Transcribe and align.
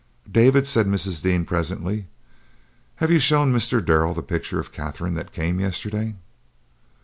"David," 0.31 0.65
said 0.65 0.87
Mrs. 0.87 1.21
Dean, 1.21 1.45
presently, 1.45 2.07
"have 2.95 3.11
you 3.11 3.19
shown 3.19 3.53
Mr. 3.53 3.85
Darrell 3.85 4.15
that 4.15 4.25
picture 4.27 4.59
of 4.59 4.71
Katherine 4.71 5.13
that 5.13 5.31
came 5.31 5.59
yesterday?" 5.59 6.15